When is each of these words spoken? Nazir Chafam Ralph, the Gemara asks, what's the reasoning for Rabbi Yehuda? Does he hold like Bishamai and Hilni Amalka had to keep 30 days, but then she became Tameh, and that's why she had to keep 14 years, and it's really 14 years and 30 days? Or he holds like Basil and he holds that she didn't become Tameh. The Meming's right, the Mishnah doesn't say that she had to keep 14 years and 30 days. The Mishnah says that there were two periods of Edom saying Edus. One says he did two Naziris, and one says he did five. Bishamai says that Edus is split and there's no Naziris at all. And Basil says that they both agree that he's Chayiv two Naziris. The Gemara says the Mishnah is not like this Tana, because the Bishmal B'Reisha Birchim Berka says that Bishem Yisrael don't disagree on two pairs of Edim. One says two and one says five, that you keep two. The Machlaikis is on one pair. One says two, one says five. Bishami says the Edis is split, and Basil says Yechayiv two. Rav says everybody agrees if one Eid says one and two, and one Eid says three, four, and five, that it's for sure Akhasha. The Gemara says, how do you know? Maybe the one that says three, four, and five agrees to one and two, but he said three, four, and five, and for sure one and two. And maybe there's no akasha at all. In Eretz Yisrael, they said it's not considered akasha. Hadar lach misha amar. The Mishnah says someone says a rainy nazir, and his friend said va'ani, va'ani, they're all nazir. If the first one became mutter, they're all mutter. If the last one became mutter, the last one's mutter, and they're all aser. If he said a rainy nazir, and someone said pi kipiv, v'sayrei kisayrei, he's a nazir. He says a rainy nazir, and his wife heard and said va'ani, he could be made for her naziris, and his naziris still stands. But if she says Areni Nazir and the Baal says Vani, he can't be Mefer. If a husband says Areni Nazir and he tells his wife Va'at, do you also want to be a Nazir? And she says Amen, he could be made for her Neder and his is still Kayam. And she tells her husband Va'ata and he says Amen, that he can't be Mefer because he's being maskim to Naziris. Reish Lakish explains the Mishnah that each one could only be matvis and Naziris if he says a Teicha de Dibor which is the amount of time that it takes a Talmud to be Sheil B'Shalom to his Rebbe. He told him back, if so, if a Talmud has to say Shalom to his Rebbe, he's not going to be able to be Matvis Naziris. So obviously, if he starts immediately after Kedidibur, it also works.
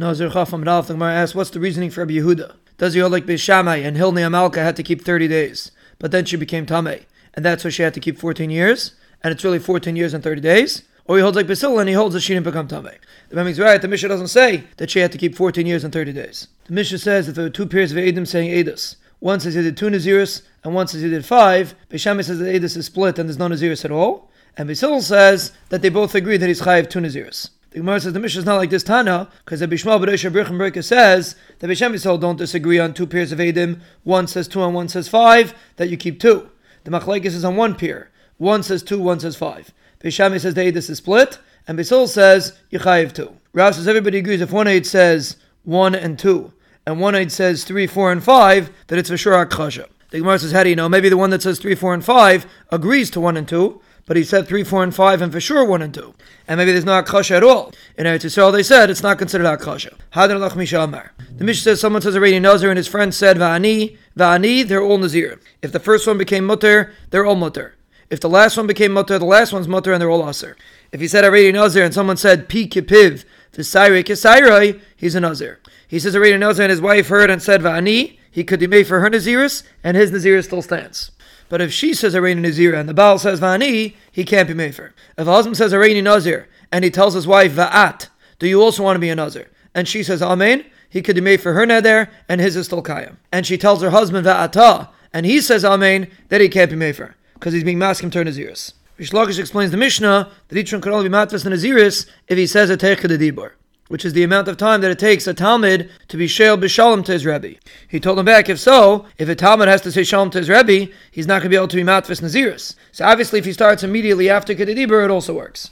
Nazir 0.00 0.30
Chafam 0.30 0.64
Ralph, 0.64 0.86
the 0.86 0.94
Gemara 0.94 1.12
asks, 1.12 1.34
what's 1.34 1.50
the 1.50 1.58
reasoning 1.58 1.90
for 1.90 2.02
Rabbi 2.02 2.12
Yehuda? 2.12 2.54
Does 2.76 2.94
he 2.94 3.00
hold 3.00 3.10
like 3.10 3.26
Bishamai 3.26 3.84
and 3.84 3.96
Hilni 3.96 4.20
Amalka 4.20 4.58
had 4.58 4.76
to 4.76 4.84
keep 4.84 5.02
30 5.02 5.26
days, 5.26 5.72
but 5.98 6.12
then 6.12 6.24
she 6.24 6.36
became 6.36 6.66
Tameh, 6.66 7.02
and 7.34 7.44
that's 7.44 7.64
why 7.64 7.70
she 7.70 7.82
had 7.82 7.94
to 7.94 8.00
keep 8.00 8.16
14 8.16 8.48
years, 8.48 8.92
and 9.24 9.32
it's 9.32 9.42
really 9.42 9.58
14 9.58 9.96
years 9.96 10.14
and 10.14 10.22
30 10.22 10.40
days? 10.40 10.84
Or 11.06 11.16
he 11.16 11.22
holds 11.22 11.36
like 11.36 11.48
Basil 11.48 11.80
and 11.80 11.88
he 11.88 11.96
holds 11.96 12.14
that 12.14 12.20
she 12.20 12.32
didn't 12.32 12.44
become 12.44 12.68
Tameh. 12.68 12.96
The 13.30 13.34
Meming's 13.34 13.58
right, 13.58 13.82
the 13.82 13.88
Mishnah 13.88 14.08
doesn't 14.08 14.28
say 14.28 14.62
that 14.76 14.88
she 14.88 15.00
had 15.00 15.10
to 15.10 15.18
keep 15.18 15.34
14 15.34 15.66
years 15.66 15.82
and 15.82 15.92
30 15.92 16.12
days. 16.12 16.46
The 16.66 16.74
Mishnah 16.74 16.98
says 16.98 17.26
that 17.26 17.32
there 17.32 17.46
were 17.46 17.50
two 17.50 17.66
periods 17.66 17.90
of 17.90 17.98
Edom 17.98 18.24
saying 18.24 18.50
Edus. 18.50 18.94
One 19.18 19.40
says 19.40 19.54
he 19.54 19.62
did 19.62 19.76
two 19.76 19.86
Naziris, 19.86 20.42
and 20.62 20.76
one 20.76 20.86
says 20.86 21.02
he 21.02 21.10
did 21.10 21.26
five. 21.26 21.74
Bishamai 21.90 22.24
says 22.24 22.38
that 22.38 22.54
Edus 22.54 22.76
is 22.76 22.86
split 22.86 23.18
and 23.18 23.28
there's 23.28 23.36
no 23.36 23.48
Naziris 23.48 23.84
at 23.84 23.90
all. 23.90 24.30
And 24.56 24.68
Basil 24.68 25.00
says 25.00 25.50
that 25.70 25.82
they 25.82 25.88
both 25.88 26.14
agree 26.14 26.36
that 26.36 26.46
he's 26.46 26.62
Chayiv 26.62 26.88
two 26.88 27.00
Naziris. 27.00 27.50
The 27.70 27.80
Gemara 27.80 28.00
says 28.00 28.14
the 28.14 28.20
Mishnah 28.20 28.40
is 28.40 28.46
not 28.46 28.56
like 28.56 28.70
this 28.70 28.82
Tana, 28.82 29.28
because 29.44 29.60
the 29.60 29.68
Bishmal 29.68 30.02
B'Reisha 30.02 30.32
Birchim 30.32 30.56
Berka 30.56 30.82
says 30.82 31.36
that 31.58 31.68
Bishem 31.68 31.92
Yisrael 31.92 32.18
don't 32.18 32.38
disagree 32.38 32.78
on 32.78 32.94
two 32.94 33.06
pairs 33.06 33.30
of 33.30 33.38
Edim. 33.38 33.80
One 34.04 34.26
says 34.26 34.48
two 34.48 34.62
and 34.62 34.74
one 34.74 34.88
says 34.88 35.06
five, 35.06 35.54
that 35.76 35.90
you 35.90 35.98
keep 35.98 36.18
two. 36.18 36.48
The 36.84 36.90
Machlaikis 36.90 37.26
is 37.26 37.44
on 37.44 37.56
one 37.56 37.74
pair. 37.74 38.10
One 38.38 38.62
says 38.62 38.82
two, 38.82 38.98
one 38.98 39.20
says 39.20 39.36
five. 39.36 39.74
Bishami 40.00 40.40
says 40.40 40.54
the 40.54 40.62
Edis 40.62 40.88
is 40.88 40.98
split, 40.98 41.38
and 41.66 41.76
Basil 41.76 42.06
says 42.06 42.58
Yechayiv 42.72 43.12
two. 43.12 43.36
Rav 43.52 43.74
says 43.74 43.86
everybody 43.86 44.18
agrees 44.18 44.40
if 44.40 44.50
one 44.50 44.66
Eid 44.66 44.86
says 44.86 45.36
one 45.64 45.94
and 45.94 46.18
two, 46.18 46.54
and 46.86 46.98
one 46.98 47.14
Eid 47.14 47.30
says 47.30 47.64
three, 47.64 47.86
four, 47.86 48.10
and 48.10 48.24
five, 48.24 48.70
that 48.86 48.98
it's 48.98 49.10
for 49.10 49.18
sure 49.18 49.44
Akhasha. 49.44 49.88
The 50.10 50.20
Gemara 50.20 50.38
says, 50.38 50.52
how 50.52 50.62
do 50.62 50.70
you 50.70 50.76
know? 50.76 50.88
Maybe 50.88 51.10
the 51.10 51.18
one 51.18 51.28
that 51.30 51.42
says 51.42 51.58
three, 51.58 51.74
four, 51.74 51.92
and 51.92 52.02
five 52.02 52.46
agrees 52.70 53.10
to 53.10 53.20
one 53.20 53.36
and 53.36 53.46
two, 53.46 53.82
but 54.08 54.16
he 54.16 54.24
said 54.24 54.48
three, 54.48 54.64
four, 54.64 54.82
and 54.82 54.94
five, 54.94 55.20
and 55.20 55.30
for 55.30 55.40
sure 55.40 55.64
one 55.64 55.82
and 55.82 55.92
two. 55.92 56.14
And 56.48 56.56
maybe 56.56 56.72
there's 56.72 56.86
no 56.86 56.98
akasha 56.98 57.36
at 57.36 57.44
all. 57.44 57.72
In 57.98 58.06
Eretz 58.06 58.24
Yisrael, 58.24 58.50
they 58.50 58.62
said 58.62 58.88
it's 58.88 59.02
not 59.02 59.18
considered 59.18 59.46
akasha. 59.46 59.94
Hadar 60.14 60.40
lach 60.40 60.56
misha 60.56 60.80
amar. 60.80 61.12
The 61.36 61.44
Mishnah 61.44 61.72
says 61.72 61.80
someone 61.80 62.00
says 62.00 62.14
a 62.14 62.20
rainy 62.20 62.40
nazir, 62.40 62.70
and 62.70 62.78
his 62.78 62.88
friend 62.88 63.14
said 63.14 63.36
va'ani, 63.36 63.98
va'ani, 64.16 64.66
they're 64.66 64.82
all 64.82 64.96
nazir. 64.96 65.38
If 65.60 65.72
the 65.72 65.78
first 65.78 66.06
one 66.06 66.16
became 66.16 66.46
mutter, 66.46 66.94
they're 67.10 67.26
all 67.26 67.36
mutter. 67.36 67.76
If 68.08 68.20
the 68.20 68.30
last 68.30 68.56
one 68.56 68.66
became 68.66 68.92
mutter, 68.92 69.18
the 69.18 69.26
last 69.26 69.52
one's 69.52 69.68
mutter, 69.68 69.92
and 69.92 70.00
they're 70.00 70.10
all 70.10 70.26
aser. 70.26 70.56
If 70.90 71.02
he 71.02 71.06
said 71.06 71.26
a 71.26 71.30
rainy 71.30 71.52
nazir, 71.52 71.84
and 71.84 71.92
someone 71.92 72.16
said 72.16 72.48
pi 72.48 72.64
kipiv, 72.64 73.26
v'sayrei 73.52 74.02
kisayrei, 74.02 74.80
he's 74.96 75.14
a 75.14 75.20
nazir. 75.20 75.60
He 75.86 75.98
says 75.98 76.14
a 76.14 76.20
rainy 76.20 76.38
nazir, 76.38 76.64
and 76.64 76.70
his 76.70 76.80
wife 76.80 77.08
heard 77.08 77.28
and 77.28 77.42
said 77.42 77.60
va'ani, 77.60 78.16
he 78.30 78.42
could 78.42 78.60
be 78.60 78.66
made 78.66 78.86
for 78.86 79.00
her 79.00 79.10
naziris, 79.10 79.64
and 79.84 79.98
his 79.98 80.10
naziris 80.10 80.44
still 80.44 80.62
stands. 80.62 81.10
But 81.48 81.60
if 81.60 81.72
she 81.72 81.94
says 81.94 82.14
Areni 82.14 82.40
Nazir 82.40 82.74
and 82.74 82.88
the 82.88 82.94
Baal 82.94 83.18
says 83.18 83.40
Vani, 83.40 83.94
he 84.12 84.24
can't 84.24 84.48
be 84.48 84.54
Mefer. 84.54 84.92
If 85.16 85.26
a 85.26 85.32
husband 85.32 85.56
says 85.56 85.72
Areni 85.72 86.02
Nazir 86.02 86.48
and 86.70 86.84
he 86.84 86.90
tells 86.90 87.14
his 87.14 87.26
wife 87.26 87.52
Va'at, 87.52 88.08
do 88.38 88.46
you 88.46 88.60
also 88.62 88.82
want 88.82 88.96
to 88.96 89.00
be 89.00 89.08
a 89.08 89.14
Nazir? 89.14 89.48
And 89.74 89.88
she 89.88 90.02
says 90.02 90.22
Amen, 90.22 90.64
he 90.88 91.02
could 91.02 91.14
be 91.14 91.20
made 91.20 91.40
for 91.40 91.54
her 91.54 91.66
Neder 91.66 92.08
and 92.28 92.40
his 92.40 92.56
is 92.56 92.66
still 92.66 92.82
Kayam. 92.82 93.16
And 93.32 93.46
she 93.46 93.56
tells 93.56 93.82
her 93.82 93.90
husband 93.90 94.26
Va'ata 94.26 94.88
and 95.12 95.24
he 95.24 95.40
says 95.40 95.64
Amen, 95.64 96.10
that 96.28 96.40
he 96.40 96.48
can't 96.48 96.70
be 96.70 96.76
Mefer 96.76 97.14
because 97.34 97.54
he's 97.54 97.64
being 97.64 97.78
maskim 97.78 98.12
to 98.12 98.18
Naziris. 98.18 98.74
Reish 98.98 99.12
Lakish 99.12 99.38
explains 99.38 99.70
the 99.70 99.76
Mishnah 99.76 100.30
that 100.48 100.58
each 100.58 100.72
one 100.72 100.80
could 100.80 100.92
only 100.92 101.08
be 101.08 101.14
matvis 101.14 101.46
and 101.46 101.54
Naziris 101.54 102.06
if 102.26 102.36
he 102.36 102.46
says 102.46 102.68
a 102.68 102.76
Teicha 102.76 103.08
de 103.08 103.16
Dibor 103.16 103.52
which 103.88 104.04
is 104.04 104.12
the 104.12 104.22
amount 104.22 104.48
of 104.48 104.56
time 104.56 104.80
that 104.80 104.90
it 104.90 104.98
takes 104.98 105.26
a 105.26 105.34
Talmud 105.34 105.90
to 106.08 106.16
be 106.16 106.26
Sheil 106.26 106.56
B'Shalom 106.56 107.04
to 107.06 107.12
his 107.12 107.26
Rebbe. 107.26 107.54
He 107.88 107.98
told 107.98 108.18
him 108.18 108.24
back, 108.26 108.48
if 108.48 108.60
so, 108.60 109.06
if 109.18 109.28
a 109.28 109.34
Talmud 109.34 109.68
has 109.68 109.80
to 109.82 109.92
say 109.92 110.04
Shalom 110.04 110.30
to 110.30 110.38
his 110.38 110.48
Rebbe, 110.48 110.92
he's 111.10 111.26
not 111.26 111.40
going 111.40 111.44
to 111.44 111.48
be 111.50 111.56
able 111.56 111.68
to 111.68 111.76
be 111.76 111.82
Matvis 111.82 112.20
Naziris. 112.20 112.76
So 112.92 113.04
obviously, 113.04 113.38
if 113.38 113.44
he 113.44 113.52
starts 113.52 113.82
immediately 113.82 114.30
after 114.30 114.54
Kedidibur, 114.54 115.04
it 115.04 115.10
also 115.10 115.34
works. 115.34 115.70